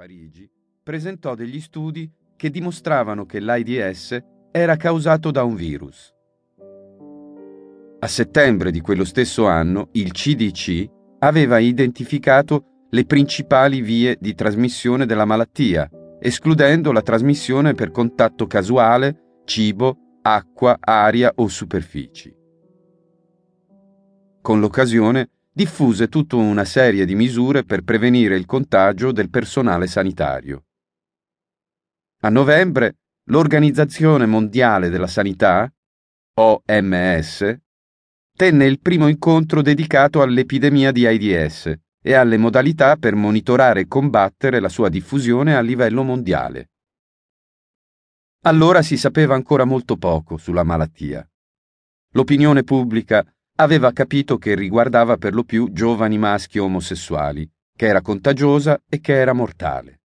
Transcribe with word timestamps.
Parigi, 0.00 0.50
presentò 0.82 1.34
degli 1.34 1.60
studi 1.60 2.10
che 2.34 2.48
dimostravano 2.48 3.26
che 3.26 3.38
l'AIDS 3.38 4.18
era 4.50 4.76
causato 4.76 5.30
da 5.30 5.44
un 5.44 5.54
virus. 5.54 6.10
A 7.98 8.06
settembre 8.06 8.70
di 8.70 8.80
quello 8.80 9.04
stesso 9.04 9.46
anno 9.46 9.90
il 9.92 10.12
CDC 10.12 10.88
aveva 11.18 11.58
identificato 11.58 12.86
le 12.88 13.04
principali 13.04 13.82
vie 13.82 14.16
di 14.18 14.34
trasmissione 14.34 15.04
della 15.04 15.26
malattia, 15.26 15.86
escludendo 16.18 16.92
la 16.92 17.02
trasmissione 17.02 17.74
per 17.74 17.90
contatto 17.90 18.46
casuale, 18.46 19.42
cibo, 19.44 19.98
acqua, 20.22 20.78
aria 20.80 21.30
o 21.34 21.46
superfici. 21.46 22.34
Con 24.40 24.60
l'occasione 24.60 25.28
diffuse 25.60 26.08
tutta 26.08 26.36
una 26.36 26.64
serie 26.64 27.04
di 27.04 27.14
misure 27.14 27.64
per 27.64 27.82
prevenire 27.82 28.34
il 28.34 28.46
contagio 28.46 29.12
del 29.12 29.28
personale 29.28 29.88
sanitario. 29.88 30.64
A 32.22 32.30
novembre 32.30 33.00
l'Organizzazione 33.24 34.24
Mondiale 34.24 34.88
della 34.88 35.06
Sanità, 35.06 35.70
OMS, 36.32 37.58
tenne 38.34 38.64
il 38.64 38.80
primo 38.80 39.06
incontro 39.06 39.60
dedicato 39.60 40.22
all'epidemia 40.22 40.92
di 40.92 41.04
AIDS 41.04 41.70
e 42.00 42.14
alle 42.14 42.38
modalità 42.38 42.96
per 42.96 43.14
monitorare 43.14 43.80
e 43.80 43.86
combattere 43.86 44.60
la 44.60 44.70
sua 44.70 44.88
diffusione 44.88 45.54
a 45.54 45.60
livello 45.60 46.02
mondiale. 46.02 46.70
Allora 48.44 48.80
si 48.80 48.96
sapeva 48.96 49.34
ancora 49.34 49.66
molto 49.66 49.98
poco 49.98 50.38
sulla 50.38 50.62
malattia. 50.62 51.22
L'opinione 52.12 52.62
pubblica 52.62 53.22
aveva 53.60 53.92
capito 53.92 54.38
che 54.38 54.54
riguardava 54.54 55.18
per 55.18 55.34
lo 55.34 55.44
più 55.44 55.70
giovani 55.70 56.16
maschi 56.16 56.58
omosessuali, 56.58 57.48
che 57.76 57.86
era 57.86 58.00
contagiosa 58.00 58.82
e 58.88 59.00
che 59.00 59.12
era 59.12 59.34
mortale. 59.34 60.00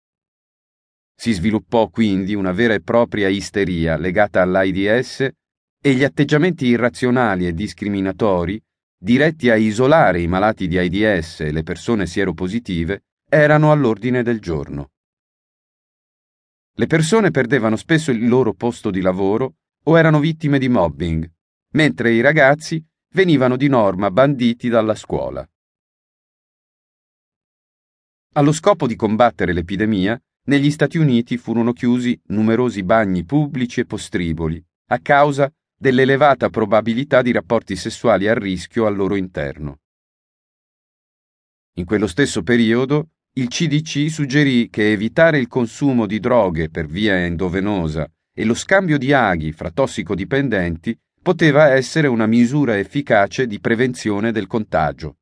Si 1.15 1.31
sviluppò 1.31 1.87
quindi 1.89 2.33
una 2.33 2.51
vera 2.51 2.73
e 2.73 2.81
propria 2.81 3.27
isteria 3.27 3.95
legata 3.95 4.41
all'AIDS 4.41 5.29
e 5.79 5.93
gli 5.93 6.03
atteggiamenti 6.03 6.65
irrazionali 6.65 7.45
e 7.45 7.53
discriminatori, 7.53 8.59
diretti 8.97 9.51
a 9.51 9.55
isolare 9.55 10.19
i 10.19 10.27
malati 10.27 10.67
di 10.67 10.79
AIDS 10.79 11.41
e 11.41 11.51
le 11.51 11.61
persone 11.61 12.07
sieropositive, 12.07 13.03
erano 13.29 13.71
all'ordine 13.71 14.23
del 14.23 14.39
giorno. 14.39 14.89
Le 16.75 16.87
persone 16.87 17.29
perdevano 17.29 17.75
spesso 17.75 18.09
il 18.09 18.27
loro 18.27 18.53
posto 18.53 18.89
di 18.89 19.01
lavoro 19.01 19.57
o 19.83 19.99
erano 19.99 20.19
vittime 20.19 20.57
di 20.57 20.69
mobbing, 20.69 21.29
mentre 21.73 22.11
i 22.11 22.21
ragazzi 22.21 22.83
venivano 23.13 23.57
di 23.57 23.67
norma 23.67 24.09
banditi 24.09 24.69
dalla 24.69 24.95
scuola. 24.95 25.47
Allo 28.33 28.51
scopo 28.51 28.87
di 28.87 28.95
combattere 28.95 29.53
l'epidemia, 29.53 30.19
negli 30.45 30.71
Stati 30.71 30.97
Uniti 30.97 31.37
furono 31.37 31.73
chiusi 31.73 32.19
numerosi 32.27 32.83
bagni 32.83 33.23
pubblici 33.23 33.79
e 33.79 33.85
postriboli 33.85 34.61
a 34.87 34.99
causa 34.99 35.51
dell'elevata 35.75 36.49
probabilità 36.49 37.21
di 37.21 37.31
rapporti 37.31 37.75
sessuali 37.75 38.27
a 38.27 38.33
rischio 38.33 38.85
al 38.85 38.95
loro 38.95 39.15
interno. 39.15 39.79
In 41.75 41.85
quello 41.85 42.07
stesso 42.07 42.41
periodo, 42.41 43.09
il 43.33 43.47
CDC 43.47 44.09
suggerì 44.09 44.69
che 44.69 44.91
evitare 44.91 45.37
il 45.37 45.47
consumo 45.47 46.05
di 46.05 46.19
droghe 46.19 46.69
per 46.69 46.87
via 46.87 47.15
endovenosa 47.17 48.11
e 48.33 48.43
lo 48.43 48.53
scambio 48.53 48.97
di 48.97 49.13
aghi 49.13 49.51
fra 49.51 49.71
tossicodipendenti 49.71 50.99
poteva 51.23 51.69
essere 51.69 52.07
una 52.07 52.25
misura 52.27 52.77
efficace 52.77 53.47
di 53.47 53.61
prevenzione 53.61 54.33
del 54.33 54.45
contagio. 54.45 55.19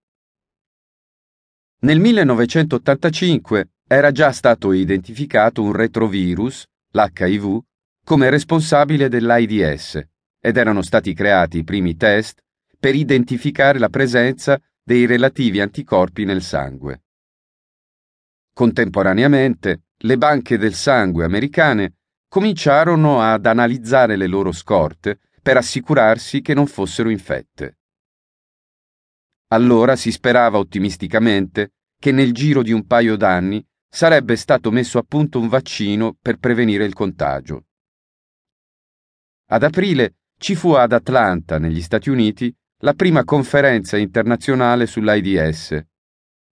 Nel 1.81 1.99
1985 1.99 3.69
era 3.88 4.11
già 4.11 4.31
stato 4.31 4.73
identificato 4.73 5.61
un 5.61 5.73
retrovirus, 5.73 6.66
l'HIV, 6.91 7.59
come 8.03 8.30
responsabile 8.31 9.09
dell'AIDS 9.09 10.02
ed 10.39 10.58
erano 10.58 10.81
stati 10.81 11.13
creati 11.13 11.59
i 11.59 11.63
primi 11.63 11.95
test 11.95 12.42
per 12.80 12.95
identificare 12.95 13.77
la 13.77 13.89
presenza 13.89 14.59
dei 14.83 15.05
relativi 15.05 15.61
anticorpi 15.61 16.26
nel 16.26 16.42
sangue. 16.42 17.03
Contemporaneamente, 18.53 19.83
le 19.97 20.17
banche 20.17 20.58
del 20.58 20.73
sangue 20.73 21.26
americane 21.26 21.97
cominciarono 22.27 23.21
ad 23.21 23.45
analizzare 23.45 24.15
le 24.15 24.26
loro 24.26 24.52
scorte 24.52 25.20
per 25.41 25.57
assicurarsi 25.57 26.41
che 26.41 26.53
non 26.53 26.67
fossero 26.67 27.09
infette. 27.09 27.79
Allora 29.47 29.95
si 29.95 30.11
sperava 30.11 30.57
ottimisticamente 30.57 31.73
che 31.99 32.11
nel 32.11 32.31
giro 32.31 32.61
di 32.61 32.71
un 32.71 32.85
paio 32.85 33.15
d'anni 33.15 33.65
sarebbe 33.89 34.35
stato 34.35 34.71
messo 34.71 34.97
a 34.97 35.03
punto 35.03 35.39
un 35.39 35.49
vaccino 35.49 36.15
per 36.19 36.37
prevenire 36.37 36.85
il 36.85 36.93
contagio. 36.93 37.65
Ad 39.47 39.63
aprile 39.63 40.15
ci 40.37 40.55
fu 40.55 40.71
ad 40.71 40.93
Atlanta, 40.93 41.59
negli 41.59 41.81
Stati 41.81 42.09
Uniti, 42.09 42.55
la 42.83 42.93
prima 42.93 43.23
conferenza 43.23 43.97
internazionale 43.97 44.87
sull'AIDS, 44.87 45.85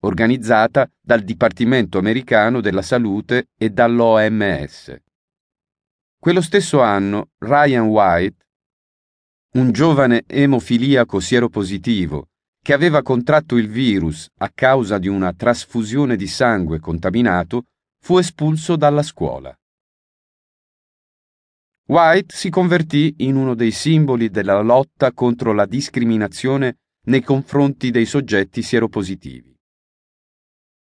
organizzata 0.02 0.88
dal 1.00 1.22
Dipartimento 1.22 1.98
americano 1.98 2.62
della 2.62 2.82
salute 2.82 3.48
e 3.58 3.70
dall'OMS. 3.70 4.96
Quello 6.20 6.42
stesso 6.42 6.82
anno 6.82 7.30
Ryan 7.38 7.88
White, 7.88 8.46
un 9.52 9.72
giovane 9.72 10.26
emofiliaco 10.28 11.20
sieropositivo 11.20 12.28
che 12.62 12.74
aveva 12.74 13.02
contratto 13.02 13.56
il 13.56 13.68
virus 13.68 14.30
a 14.38 14.52
causa 14.54 15.00
di 15.00 15.08
una 15.08 15.34
trasfusione 15.34 16.16
di 16.16 16.28
sangue 16.28 16.80
contaminato, 16.80 17.64
fu 18.00 18.20
espulso 18.20 18.76
dalla 18.76 19.02
scuola. 19.02 19.56
White 21.88 22.36
si 22.36 22.52
convertì 22.52 23.16
in 23.20 23.36
uno 23.36 23.56
dei 23.56 23.72
simboli 23.72 24.30
della 24.30 24.62
lotta 24.62 25.12
contro 25.14 25.54
la 25.54 25.66
discriminazione 25.66 26.78
nei 27.08 27.24
confronti 27.24 27.90
dei 27.90 28.06
soggetti 28.06 28.62
sieropositivi. 28.62 29.56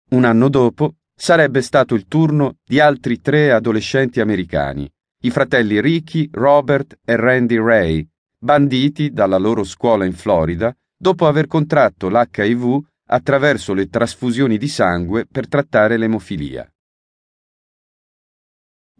Un 0.09 0.26
anno 0.26 0.50
dopo 0.50 0.96
sarebbe 1.16 1.62
stato 1.62 1.96
il 1.96 2.08
turno 2.08 2.58
di 2.66 2.81
altri 2.81 3.22
tre 3.22 3.53
adolescenti 3.53 4.20
americani, 4.20 4.91
i 5.22 5.30
fratelli 5.30 5.80
Ricky, 5.80 6.28
Robert 6.31 7.00
e 7.06 7.16
Randy 7.16 7.58
Ray, 7.58 8.09
banditi 8.39 9.11
dalla 9.11 9.38
loro 9.38 9.66
scuola 9.66 10.05
in 10.05 10.13
Florida 10.13 10.73
dopo 10.97 11.27
aver 11.27 11.47
contratto 11.47 12.07
l'HIV 12.07 12.79
attraverso 13.07 13.73
le 13.73 13.89
trasfusioni 13.89 14.57
di 14.57 14.67
sangue 14.67 15.25
per 15.25 15.47
trattare 15.47 15.97
l'emofilia. 15.97 16.72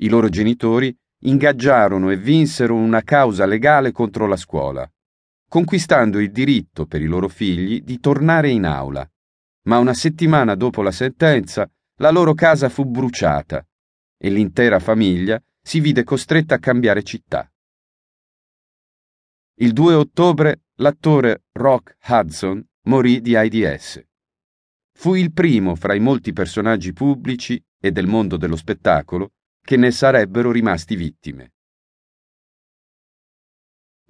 I 0.02 0.10
loro 0.10 0.30
genitori 0.30 0.96
ingaggiarono 1.22 2.10
e 2.10 2.18
vinsero 2.18 2.76
una 2.76 3.02
causa 3.02 3.46
legale 3.46 3.92
contro 3.92 4.28
la 4.28 4.38
scuola, 4.38 4.90
conquistando 5.48 6.20
il 6.20 6.32
diritto 6.32 6.86
per 6.86 7.02
i 7.02 7.06
loro 7.06 7.28
figli 7.28 7.82
di 7.82 8.00
tornare 8.00 8.50
in 8.50 8.66
aula. 8.66 9.10
Ma 9.64 9.78
una 9.78 9.94
settimana 9.94 10.56
dopo 10.56 10.82
la 10.82 10.92
sentenza, 10.92 11.70
la 11.98 12.12
loro 12.12 12.34
casa 12.34 12.70
fu 12.70 12.86
bruciata 12.86 13.66
e 14.18 14.30
l'intera 14.30 14.80
famiglia 14.80 15.42
si 15.62 15.80
vide 15.80 16.04
costretta 16.04 16.56
a 16.56 16.60
cambiare 16.60 17.04
città. 17.04 17.50
Il 19.62 19.74
2 19.74 19.94
ottobre 19.94 20.62
l'attore 20.76 21.44
Rock 21.52 21.98
Hudson 22.08 22.66
morì 22.84 23.20
di 23.20 23.36
AIDS. 23.36 24.02
Fu 24.94 25.16
il 25.16 25.34
primo 25.34 25.76
fra 25.76 25.94
i 25.94 26.00
molti 26.00 26.32
personaggi 26.32 26.94
pubblici 26.94 27.62
e 27.78 27.92
del 27.92 28.08
mondo 28.08 28.38
dello 28.38 28.56
spettacolo 28.56 29.34
che 29.62 29.76
ne 29.76 29.92
sarebbero 29.92 30.54
rimasti 30.54 30.96
vittime. 30.96 31.52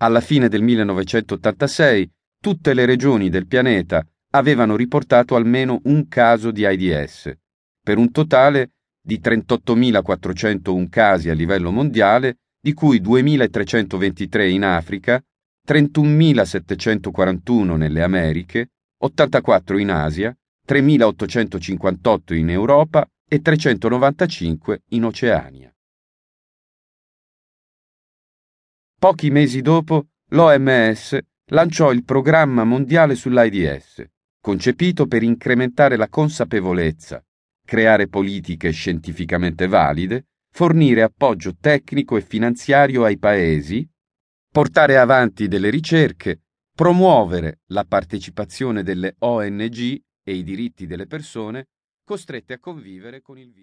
Alla 0.02 0.22
fine 0.22 0.50
del 0.50 0.62
1986 0.62 2.12
tutte 2.40 2.76
le 2.76 2.86
regioni 2.86 3.30
del 3.30 3.48
pianeta 3.48 4.06
avevano 4.34 4.76
riportato 4.76 5.36
almeno 5.36 5.80
un 5.86 6.08
caso 6.08 6.52
di 6.52 6.64
AIDS, 6.64 7.36
per 7.82 7.98
un 7.98 8.12
totale 8.12 8.74
di 9.02 9.20
38.401 9.20 10.90
casi 10.90 11.32
a 11.32 11.34
livello 11.34 11.72
mondiale, 11.72 12.38
di 12.62 12.74
cui 12.74 13.02
2.323 13.02 14.48
in 14.48 14.64
Africa 14.64 15.24
31.741 15.70 17.78
nelle 17.78 18.02
Americhe, 18.02 18.72
84 18.98 19.78
in 19.78 19.92
Asia, 19.92 20.36
3.858 20.68 22.34
in 22.34 22.50
Europa 22.50 23.08
e 23.28 23.40
395 23.40 24.82
in 24.88 25.06
Oceania. 25.06 25.72
Pochi 28.98 29.30
mesi 29.30 29.62
dopo, 29.62 30.08
l'OMS 30.30 31.20
lanciò 31.52 31.92
il 31.92 32.04
programma 32.04 32.64
mondiale 32.64 33.14
sull'AIDS, 33.14 34.06
concepito 34.42 35.06
per 35.06 35.22
incrementare 35.22 35.98
la 35.98 36.10
consapevolezza, 36.10 37.24
creare 37.64 38.08
politiche 38.08 38.72
scientificamente 38.72 39.68
valide, 39.68 40.30
fornire 40.52 41.04
appoggio 41.04 41.56
tecnico 41.56 42.18
e 42.18 42.22
finanziario 42.22 43.04
ai 43.04 43.20
paesi 43.20 43.88
portare 44.60 44.98
avanti 44.98 45.48
delle 45.48 45.70
ricerche, 45.70 46.42
promuovere 46.76 47.62
la 47.68 47.86
partecipazione 47.86 48.84
delle 48.84 49.16
ONG 49.20 50.02
e 50.22 50.34
i 50.34 50.44
diritti 50.44 50.86
delle 50.86 51.08
persone 51.08 51.68
costrette 52.04 52.56
a 52.56 52.60
convivere 52.60 53.22
con 53.22 53.38
il 53.38 53.54
virus. 53.54 53.58